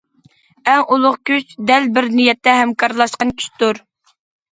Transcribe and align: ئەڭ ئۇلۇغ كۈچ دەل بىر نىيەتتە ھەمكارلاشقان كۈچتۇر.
ئەڭ 0.69 0.85
ئۇلۇغ 0.93 1.17
كۈچ 1.29 1.51
دەل 1.71 1.85
بىر 1.97 2.07
نىيەتتە 2.13 2.55
ھەمكارلاشقان 2.61 3.35
كۈچتۇر. 3.43 3.83